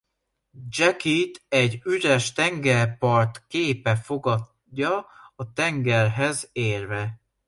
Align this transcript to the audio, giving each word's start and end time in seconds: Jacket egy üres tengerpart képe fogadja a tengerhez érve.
Jacket 0.69 1.41
egy 1.47 1.81
üres 1.85 2.33
tengerpart 2.33 3.47
képe 3.47 3.95
fogadja 3.95 5.07
a 5.35 5.53
tengerhez 5.53 6.49
érve. 6.51 7.21